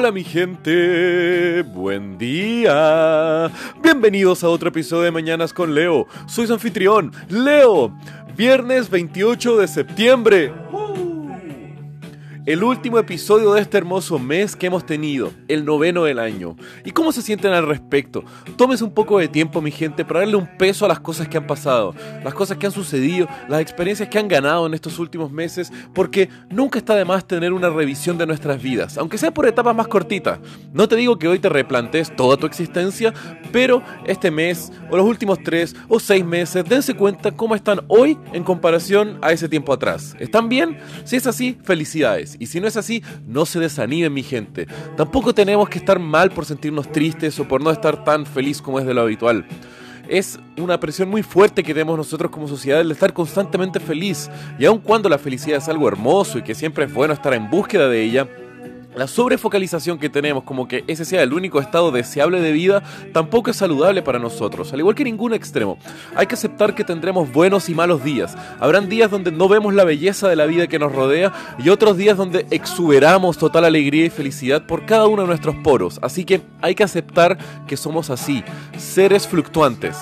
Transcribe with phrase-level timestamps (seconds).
[0.00, 3.50] Hola mi gente, buen día.
[3.82, 6.06] Bienvenidos a otro episodio de Mañanas con Leo.
[6.26, 7.92] Soy su anfitrión, Leo.
[8.34, 10.54] Viernes 28 de septiembre
[12.46, 16.56] el último episodio de este hermoso mes que hemos tenido, el noveno del año.
[16.84, 18.24] ¿Y cómo se sienten al respecto?
[18.56, 21.36] Tómese un poco de tiempo, mi gente, para darle un peso a las cosas que
[21.36, 21.94] han pasado,
[22.24, 26.28] las cosas que han sucedido, las experiencias que han ganado en estos últimos meses, porque
[26.48, 29.88] nunca está de más tener una revisión de nuestras vidas, aunque sea por etapas más
[29.88, 30.38] cortitas.
[30.72, 33.12] No te digo que hoy te replantes toda tu existencia,
[33.52, 38.18] pero este mes, o los últimos tres o seis meses, dense cuenta cómo están hoy
[38.32, 40.16] en comparación a ese tiempo atrás.
[40.18, 40.78] ¿Están bien?
[41.04, 42.29] Si es así, felicidades.
[42.38, 44.66] Y si no es así, no se desanimen mi gente.
[44.96, 48.78] Tampoco tenemos que estar mal por sentirnos tristes o por no estar tan feliz como
[48.78, 49.46] es de lo habitual
[50.10, 54.28] es una presión muy fuerte que tenemos nosotros como sociedad el estar constantemente feliz.
[54.58, 57.48] Y aun cuando la felicidad es algo hermoso y que siempre es bueno estar en
[57.48, 58.28] búsqueda de ella,
[58.94, 63.50] la sobrefocalización que tenemos como que ese sea el único estado deseable de vida tampoco
[63.50, 65.78] es saludable para nosotros, al igual que ningún extremo.
[66.16, 68.36] Hay que aceptar que tendremos buenos y malos días.
[68.58, 71.96] Habrán días donde no vemos la belleza de la vida que nos rodea y otros
[71.96, 76.00] días donde exuberamos total alegría y felicidad por cada uno de nuestros poros.
[76.02, 78.42] Así que hay que aceptar que somos así,
[78.76, 79.96] seres fluctuantes.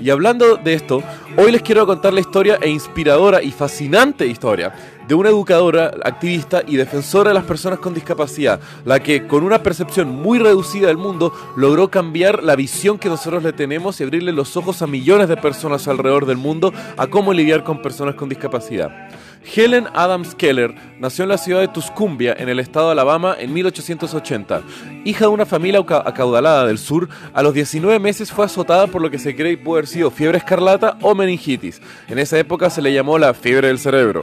[0.00, 1.02] Y hablando de esto,
[1.36, 4.72] hoy les quiero contar la historia e inspiradora y fascinante historia
[5.10, 9.60] de una educadora, activista y defensora de las personas con discapacidad, la que con una
[9.60, 14.30] percepción muy reducida del mundo logró cambiar la visión que nosotros le tenemos y abrirle
[14.30, 18.28] los ojos a millones de personas alrededor del mundo a cómo lidiar con personas con
[18.28, 19.10] discapacidad.
[19.44, 23.52] Helen Adams Keller nació en la ciudad de Tuscumbia, en el estado de Alabama, en
[23.52, 24.62] 1880.
[25.04, 29.10] Hija de una familia acaudalada del sur, a los 19 meses fue azotada por lo
[29.10, 31.80] que se cree pudo haber sido fiebre escarlata o meningitis.
[32.08, 34.22] En esa época se le llamó la fiebre del cerebro.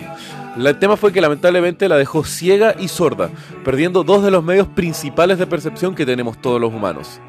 [0.58, 3.30] El tema fue que lamentablemente la dejó ciega y sorda,
[3.64, 7.20] perdiendo dos de los medios principales de percepción que tenemos todos los humanos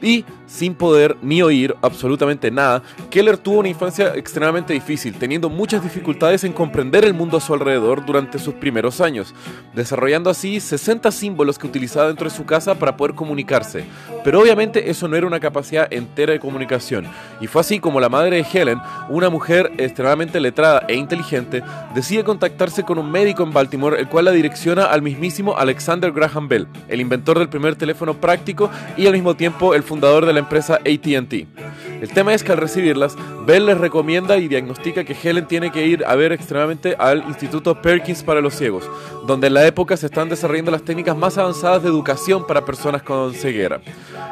[0.00, 5.82] y sin poder ni oír absolutamente nada, Keller tuvo una infancia extremadamente difícil, teniendo muchas
[5.82, 9.34] dificultades en comprender el mundo a su alrededor durante sus primeros años,
[9.74, 13.84] desarrollando así 60 símbolos que utilizaba dentro de su casa para poder comunicarse.
[14.24, 17.06] Pero obviamente eso no era una capacidad entera de comunicación,
[17.40, 21.62] y fue así como la madre de Helen, una mujer extremadamente letrada e inteligente,
[21.94, 26.48] decide contactarse con un médico en Baltimore, el cual la direcciona al mismísimo Alexander Graham
[26.48, 30.40] Bell, el inventor del primer teléfono práctico y al mismo tiempo el fundador de la
[30.40, 31.46] empresa ATT.
[32.02, 33.16] El tema es que al recibirlas,
[33.46, 37.80] Bell les recomienda y diagnostica que Helen tiene que ir a ver extremadamente al Instituto
[37.80, 38.84] Perkins para los Ciegos,
[39.26, 43.02] donde en la época se están desarrollando las técnicas más avanzadas de educación para personas
[43.02, 43.80] con ceguera.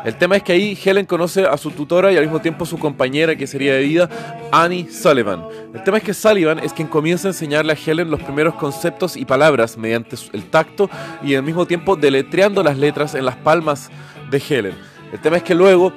[0.04, 2.78] El tema es que ahí Helen conoce a su tutora y al mismo tiempo su
[2.78, 4.10] compañera que sería de vida,
[4.52, 5.44] Annie Sullivan.
[5.72, 9.16] El tema es que Sullivan es quien comienza a enseñarle a Helen los primeros conceptos
[9.16, 10.90] y palabras mediante el tacto
[11.22, 13.90] y al mismo tiempo deletreando las letras en las palmas
[14.30, 14.93] de Helen.
[15.14, 15.92] El tema es que luego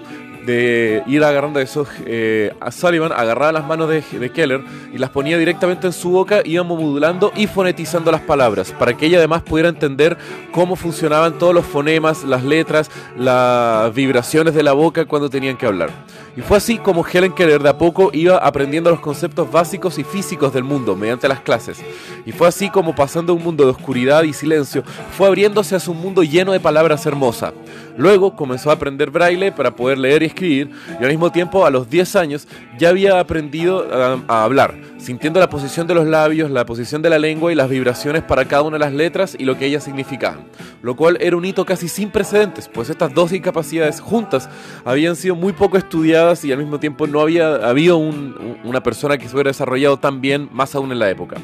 [0.48, 4.62] de ir agarrando eso, eh, a Sullivan agarraba las manos de, Keller
[4.94, 9.08] y las ponía directamente en su boca, íbamos modulando y fonetizando las palabras, para que
[9.08, 10.18] ella además pudiera entender
[10.52, 15.66] cómo funcionaban todos los fonemas, las letras, las vibraciones de la boca cuando tenían que
[15.66, 15.90] hablar.
[16.38, 20.04] Y fue así como Helen Keller de a poco iba aprendiendo los conceptos básicos y
[20.04, 21.84] físicos del mundo mediante las clases.
[22.26, 24.84] Y fue así como pasando de un mundo de oscuridad y silencio,
[25.18, 27.54] fue abriéndose a un mundo lleno de palabras hermosas.
[27.98, 31.70] Luego comenzó a aprender braille para poder leer y escribir y al mismo tiempo a
[31.70, 33.88] los 10 años ya había aprendido
[34.28, 37.70] a, hablar, sintiendo la posición de los labios, la posición de la lengua y las
[37.70, 40.46] vibraciones para cada una de las letras y lo que ellas significaban.
[40.82, 44.50] Lo cual era un hito casi sin precedentes, pues estas dos incapacidades juntas
[44.86, 49.28] habían sido muy poco estudiadas y al mismo tiempo no había habido una persona que
[49.28, 51.38] se hubiera desarrollado tan bien, más aún en la época.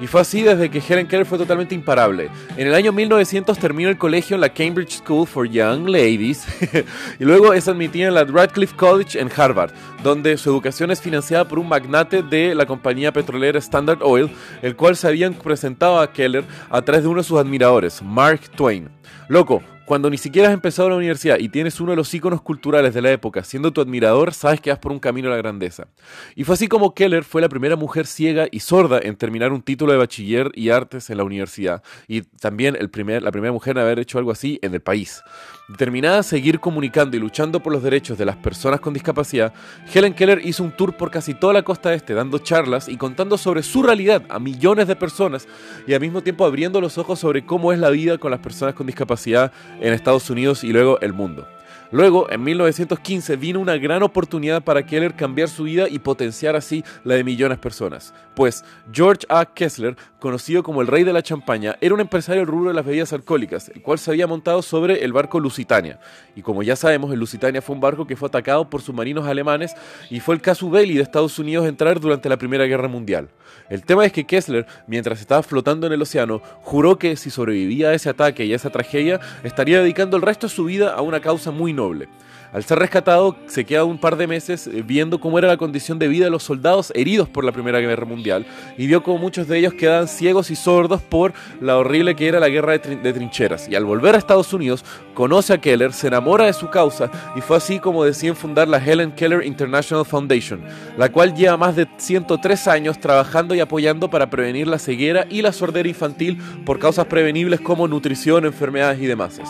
[0.00, 2.30] Y fue así desde que Helen Keller fue totalmente imparable.
[2.56, 6.46] En el año 1900 terminó el colegio en la Cambridge School for Young Ladies
[7.18, 9.72] y luego es admitida en la Radcliffe College en Harvard,
[10.02, 14.30] donde su educación es financiada por un magnate de la compañía petrolera Standard Oil,
[14.62, 18.40] el cual se habían presentado a Keller a través de uno de sus admiradores, Mark
[18.56, 18.88] Twain.
[19.28, 22.94] Loco, cuando ni siquiera has empezado la universidad y tienes uno de los íconos culturales
[22.94, 25.88] de la época siendo tu admirador, sabes que vas por un camino a la grandeza.
[26.36, 29.62] Y fue así como Keller fue la primera mujer ciega y sorda en terminar un
[29.62, 31.82] título de bachiller y artes en la universidad.
[32.06, 35.24] Y también el primer, la primera mujer en haber hecho algo así en el país.
[35.68, 39.52] Determinada a seguir comunicando y luchando por los derechos de las personas con discapacidad,
[39.92, 43.38] Helen Keller hizo un tour por casi toda la costa este, dando charlas y contando
[43.38, 45.48] sobre su realidad a millones de personas
[45.86, 48.74] y al mismo tiempo abriendo los ojos sobre cómo es la vida con las personas
[48.74, 51.46] con discapacidad en Estados Unidos y luego el mundo.
[51.92, 56.84] Luego, en 1915, vino una gran oportunidad para Keller cambiar su vida y potenciar así
[57.04, 58.14] la de millones de personas.
[58.34, 59.44] Pues George A.
[59.44, 63.12] Kessler, conocido como el rey de la champaña, era un empresario rubro de las bebidas
[63.12, 65.98] alcohólicas, el cual se había montado sobre el barco Lusitania.
[66.36, 69.74] Y como ya sabemos, el Lusitania fue un barco que fue atacado por submarinos alemanes
[70.10, 73.28] y fue el casus belli de Estados Unidos entrar durante la Primera Guerra Mundial.
[73.68, 77.88] El tema es que Kessler, mientras estaba flotando en el océano, juró que si sobrevivía
[77.88, 81.02] a ese ataque y a esa tragedia, estaría dedicando el resto de su vida a
[81.02, 82.08] una causa muy noble.
[82.52, 86.00] Al ser rescatado, se queda un par de meses eh, viendo cómo era la condición
[86.00, 88.44] de vida de los soldados heridos por la Primera Guerra Mundial
[88.76, 92.40] y vio cómo muchos de ellos quedaban ciegos y sordos por la horrible que era
[92.40, 93.68] la guerra de, de, trincheras.
[93.68, 94.84] Y al volver a Estados Unidos,
[95.14, 98.84] conoce a Keller, se enamora de su causa y fue así como deciden fundar la
[98.84, 100.60] Helen Keller International Foundation,
[100.98, 105.42] la cual lleva más de 103 años trabajando y apoyando para prevenir la ceguera y
[105.42, 109.40] la sordera infantil por causas prevenibles como nutrición, enfermedades y demás.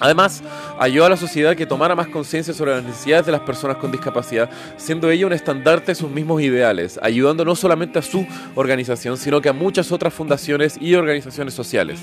[0.00, 0.42] Además,
[0.78, 3.92] ayudó a la sociedad que tomara más conciencia sobre las necesidades de las personas con
[3.92, 9.16] discapacidad, siendo ella un estandarte de sus mismos ideales, ayudando no solamente a su organización,
[9.16, 12.00] sino que a muchas otras fundaciones y organizaciones sociales.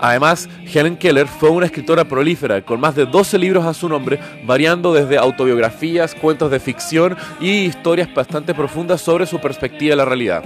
[0.00, 4.20] Además, Helen Keller fue una escritora prolífera, con más de 12 libros a su nombre,
[4.44, 10.04] variando desde autobiografías, cuentos de ficción y historias bastante profundas sobre su perspectiva de la
[10.04, 10.44] realidad.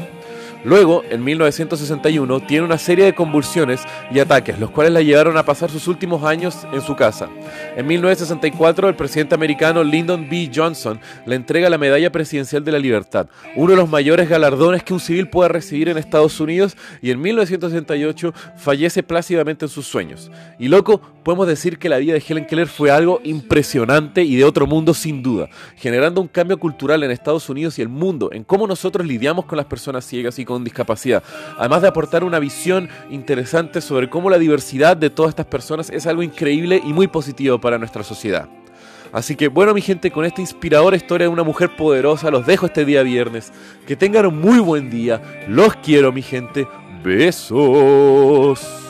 [0.63, 3.81] Luego, en 1961, tiene una serie de convulsiones
[4.13, 7.31] y ataques, los cuales la llevaron a pasar sus últimos años en su casa.
[7.77, 10.51] En 1964, el presidente americano Lyndon B.
[10.55, 14.93] Johnson le entrega la Medalla Presidencial de la Libertad, uno de los mayores galardones que
[14.93, 20.31] un civil puede recibir en Estados Unidos, y en 1968 fallece plácidamente en sus sueños.
[20.59, 24.45] Y loco, podemos decir que la vida de Helen Keller fue algo impresionante y de
[24.45, 28.45] otro mundo sin duda, generando un cambio cultural en Estados Unidos y el mundo en
[28.45, 31.23] cómo nosotros lidiamos con las personas ciegas y con discapacidad,
[31.57, 36.07] además de aportar una visión interesante sobre cómo la diversidad de todas estas personas es
[36.07, 38.49] algo increíble y muy positivo para nuestra sociedad.
[39.13, 42.67] Así que bueno mi gente, con esta inspiradora historia de una mujer poderosa, los dejo
[42.67, 43.53] este día viernes.
[43.87, 45.21] Que tengan un muy buen día.
[45.49, 46.69] Los quiero mi gente.
[47.03, 48.90] Besos.